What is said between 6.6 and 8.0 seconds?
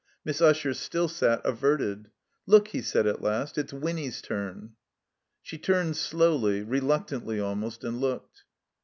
reluctantly almost,